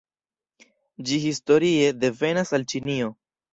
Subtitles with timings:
[1.09, 3.15] Ĝi historie devenas el Ĉinio.